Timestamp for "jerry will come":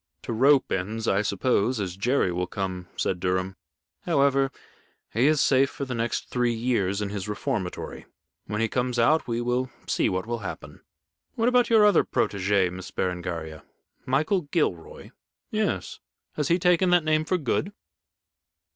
1.95-2.87